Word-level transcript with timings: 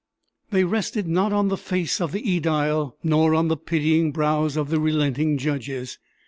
They 0.49 0.63
rested 0.63 1.07
not 1.07 1.31
on 1.31 1.49
the 1.49 1.57
face 1.57 2.01
of 2.01 2.11
the 2.11 2.23
ædile 2.23 2.93
nor 3.03 3.35
on 3.35 3.49
the 3.49 3.55
pitying 3.55 4.11
brows 4.11 4.57
of 4.57 4.69
the 4.71 4.79
relenting 4.79 5.37
judges. 5.37 5.99